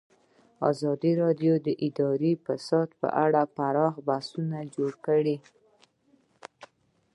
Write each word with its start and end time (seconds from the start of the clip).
ازادي 0.69 1.11
راډیو 1.21 1.53
د 1.65 1.67
اداري 1.87 2.33
فساد 2.45 2.89
په 3.01 3.07
اړه 3.25 3.41
پراخ 3.57 3.93
بحثونه 4.07 4.57
جوړ 4.75 4.91
کړي. 5.05 5.35